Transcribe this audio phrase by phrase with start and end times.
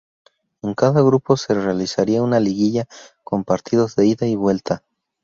[0.63, 2.85] En cada grupo se realizaría una liguilla
[3.23, 4.81] con partidos de ida y vuelta.